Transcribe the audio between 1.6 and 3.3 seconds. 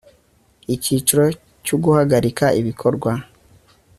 cya uguhagarika ibikorwa